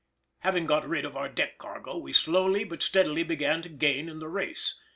Having 0.39 0.65
got 0.65 0.89
rid 0.89 1.05
of 1.05 1.15
our 1.15 1.29
deck 1.29 1.59
cargo, 1.59 1.95
we 1.95 2.11
slowly 2.11 2.63
but 2.63 2.81
steadily 2.81 3.21
began 3.21 3.61
to 3.61 3.69
gain 3.69 4.09
in 4.09 4.17
the 4.17 4.27
race. 4.29 4.75